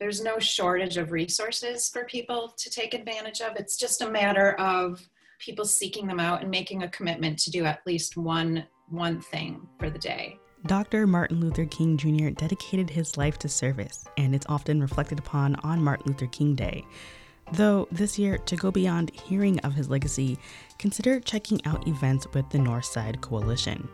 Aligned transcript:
there's 0.00 0.22
no 0.22 0.38
shortage 0.38 0.96
of 0.96 1.12
resources 1.12 1.88
for 1.88 2.04
people 2.04 2.54
to 2.56 2.70
take 2.70 2.94
advantage 2.94 3.42
of. 3.42 3.54
It's 3.56 3.76
just 3.76 4.00
a 4.00 4.10
matter 4.10 4.52
of 4.54 5.06
people 5.38 5.66
seeking 5.66 6.06
them 6.06 6.18
out 6.18 6.40
and 6.40 6.50
making 6.50 6.82
a 6.82 6.88
commitment 6.88 7.38
to 7.40 7.50
do 7.50 7.64
at 7.64 7.86
least 7.86 8.16
one 8.16 8.66
one 8.88 9.20
thing 9.20 9.68
for 9.78 9.88
the 9.88 9.98
day. 9.98 10.36
Dr. 10.66 11.06
Martin 11.06 11.38
Luther 11.40 11.64
King 11.64 11.96
Jr. 11.96 12.30
dedicated 12.30 12.90
his 12.90 13.16
life 13.16 13.38
to 13.38 13.48
service, 13.48 14.04
and 14.16 14.34
it's 14.34 14.46
often 14.48 14.80
reflected 14.80 15.18
upon 15.18 15.54
on 15.56 15.82
Martin 15.82 16.08
Luther 16.08 16.26
King 16.26 16.56
Day. 16.56 16.84
Though 17.52 17.86
this 17.92 18.18
year, 18.18 18.36
to 18.36 18.56
go 18.56 18.70
beyond 18.70 19.12
hearing 19.14 19.60
of 19.60 19.74
his 19.74 19.88
legacy, 19.88 20.38
consider 20.78 21.20
checking 21.20 21.64
out 21.66 21.86
events 21.86 22.26
with 22.34 22.48
the 22.50 22.58
Northside 22.58 23.20
Coalition. 23.20 23.88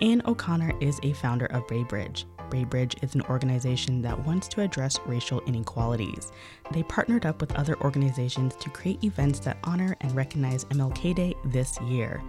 Anne 0.00 0.22
O'Connor 0.26 0.72
is 0.80 1.00
a 1.02 1.12
founder 1.14 1.46
of 1.46 1.66
Braybridge. 1.66 2.24
Braybridge 2.50 3.02
is 3.02 3.14
an 3.14 3.22
organization 3.22 4.02
that 4.02 4.18
wants 4.26 4.48
to 4.48 4.62
address 4.62 4.98
racial 5.06 5.40
inequalities. 5.46 6.32
They 6.72 6.82
partnered 6.84 7.26
up 7.26 7.40
with 7.40 7.52
other 7.54 7.76
organizations 7.80 8.56
to 8.56 8.70
create 8.70 9.04
events 9.04 9.40
that 9.40 9.58
honor 9.64 9.96
and 10.00 10.14
recognize 10.14 10.64
MLK 10.66 11.14
Day 11.14 11.34
this 11.44 11.80
year. 11.82 12.22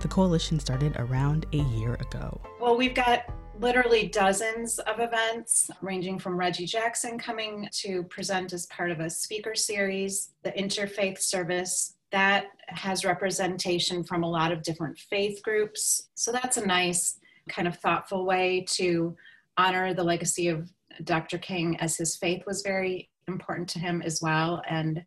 The 0.00 0.08
coalition 0.08 0.58
started 0.60 0.96
around 0.96 1.46
a 1.52 1.58
year 1.58 1.94
ago. 1.94 2.40
Well, 2.60 2.76
we've 2.76 2.94
got 2.94 3.24
literally 3.60 4.08
dozens 4.08 4.78
of 4.80 5.00
events, 5.00 5.70
ranging 5.80 6.18
from 6.18 6.36
Reggie 6.36 6.66
Jackson 6.66 7.18
coming 7.18 7.68
to 7.82 8.02
present 8.04 8.52
as 8.52 8.66
part 8.66 8.90
of 8.90 9.00
a 9.00 9.10
speaker 9.10 9.54
series, 9.54 10.30
the 10.42 10.50
interfaith 10.52 11.20
service 11.20 11.94
that 12.10 12.46
has 12.68 13.04
representation 13.04 14.04
from 14.04 14.22
a 14.22 14.30
lot 14.30 14.52
of 14.52 14.62
different 14.62 14.98
faith 14.98 15.42
groups. 15.42 16.08
So 16.14 16.32
that's 16.32 16.56
a 16.56 16.66
nice, 16.66 17.18
kind 17.48 17.66
of 17.66 17.76
thoughtful 17.78 18.24
way 18.24 18.64
to 18.70 19.16
honor 19.56 19.94
the 19.94 20.04
legacy 20.04 20.48
of 20.48 20.70
Dr. 21.04 21.38
King 21.38 21.76
as 21.80 21.96
his 21.96 22.16
faith 22.16 22.42
was 22.46 22.62
very 22.62 23.10
important 23.28 23.68
to 23.70 23.78
him 23.78 24.02
as 24.02 24.20
well 24.22 24.62
and 24.68 25.02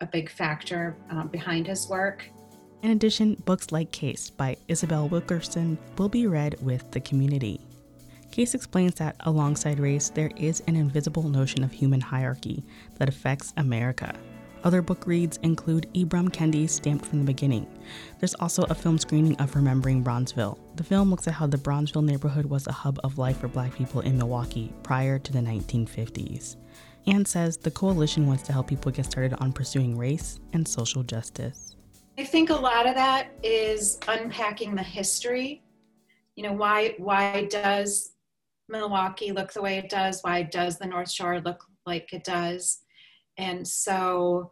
a, 0.00 0.06
big 0.06 0.30
factor 0.30 0.96
um, 1.10 1.28
behind 1.28 1.66
his 1.66 1.88
work. 1.88 2.28
In 2.82 2.90
addition, 2.90 3.34
books 3.46 3.72
like 3.72 3.90
Caste 3.92 4.36
by 4.36 4.56
Isabel 4.68 5.08
Wilkerson 5.08 5.78
will 5.96 6.08
be 6.08 6.26
read 6.26 6.56
with 6.62 6.90
the 6.90 7.00
community. 7.00 7.60
Caste 8.30 8.54
explains 8.54 8.94
that 8.96 9.16
alongside 9.20 9.80
race, 9.80 10.10
there 10.10 10.30
is 10.36 10.62
an 10.66 10.76
invisible 10.76 11.28
notion 11.28 11.64
of 11.64 11.72
human 11.72 12.00
hierarchy 12.00 12.62
that 12.98 13.08
affects 13.08 13.52
America. 13.56 14.14
Other 14.62 14.82
book 14.82 15.06
reads 15.06 15.38
include 15.38 15.88
Ibram 15.94 16.30
Kendi's 16.30 16.72
Stamped 16.72 17.06
from 17.06 17.20
the 17.20 17.24
Beginning. 17.24 17.66
There's 18.18 18.34
also 18.34 18.64
a 18.64 18.74
film 18.74 18.98
screening 18.98 19.36
of 19.36 19.56
Remembering 19.56 20.04
Bronzeville. 20.04 20.58
The 20.76 20.84
film 20.84 21.10
looks 21.10 21.26
at 21.26 21.34
how 21.34 21.46
the 21.46 21.56
Bronzeville 21.56 22.04
neighborhood 22.04 22.44
was 22.44 22.66
a 22.66 22.72
hub 22.72 23.00
of 23.02 23.16
life 23.16 23.38
for 23.38 23.48
black 23.48 23.74
people 23.74 24.02
in 24.02 24.18
Milwaukee 24.18 24.72
prior 24.82 25.18
to 25.18 25.32
the 25.32 25.38
1950s. 25.38 26.56
Anne 27.06 27.24
says 27.24 27.56
the 27.56 27.70
coalition 27.70 28.26
wants 28.26 28.42
to 28.44 28.52
help 28.52 28.68
people 28.68 28.92
get 28.92 29.06
started 29.06 29.34
on 29.40 29.52
pursuing 29.52 29.96
race 29.96 30.38
and 30.52 30.68
social 30.68 31.02
justice. 31.02 31.76
I 32.18 32.24
think 32.24 32.50
a 32.50 32.54
lot 32.54 32.86
of 32.86 32.94
that 32.96 33.32
is 33.42 33.98
unpacking 34.06 34.74
the 34.74 34.82
history. 34.82 35.62
You 36.36 36.42
know, 36.42 36.52
why 36.52 36.94
why 36.98 37.46
does 37.50 38.12
Milwaukee 38.68 39.32
look 39.32 39.52
the 39.54 39.62
way 39.62 39.78
it 39.78 39.88
does? 39.88 40.20
Why 40.20 40.42
does 40.42 40.78
the 40.78 40.86
North 40.86 41.10
Shore 41.10 41.40
look 41.40 41.64
like 41.86 42.12
it 42.12 42.24
does? 42.24 42.82
And 43.40 43.66
so, 43.66 44.50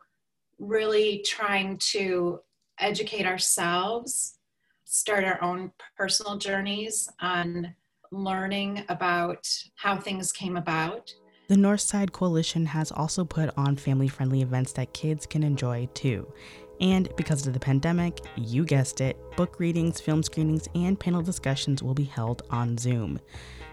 really 0.58 1.22
trying 1.26 1.76
to 1.92 2.40
educate 2.80 3.26
ourselves, 3.26 4.38
start 4.84 5.24
our 5.24 5.40
own 5.42 5.72
personal 5.96 6.38
journeys 6.38 7.08
on 7.20 7.74
learning 8.10 8.84
about 8.88 9.46
how 9.76 9.98
things 9.98 10.32
came 10.32 10.56
about. 10.56 11.12
The 11.48 11.56
Northside 11.56 12.12
Coalition 12.12 12.64
has 12.66 12.90
also 12.90 13.24
put 13.26 13.50
on 13.58 13.76
family 13.76 14.08
friendly 14.08 14.40
events 14.40 14.72
that 14.72 14.94
kids 14.94 15.26
can 15.26 15.42
enjoy 15.42 15.88
too. 15.92 16.32
And 16.80 17.08
because 17.16 17.46
of 17.46 17.52
the 17.52 17.60
pandemic, 17.60 18.20
you 18.36 18.64
guessed 18.64 19.00
it, 19.00 19.16
book 19.36 19.58
readings, 19.58 20.00
film 20.00 20.22
screenings, 20.22 20.68
and 20.74 20.98
panel 20.98 21.22
discussions 21.22 21.82
will 21.82 21.94
be 21.94 22.04
held 22.04 22.42
on 22.50 22.78
Zoom. 22.78 23.18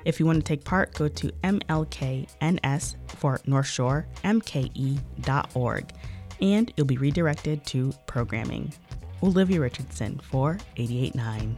If 0.05 0.19
you 0.19 0.25
want 0.25 0.37
to 0.37 0.43
take 0.43 0.63
part, 0.63 0.93
go 0.93 1.07
to 1.07 1.31
MLKNS 1.43 2.95
for 3.07 3.39
North 3.45 3.67
Shore, 3.67 4.07
MKE.org, 4.23 5.91
and 6.41 6.73
you'll 6.75 6.85
be 6.85 6.97
redirected 6.97 7.65
to 7.67 7.93
programming. 8.05 8.73
Olivia 9.23 9.59
Richardson 9.59 10.19
for 10.19 10.57
889. 10.77 11.57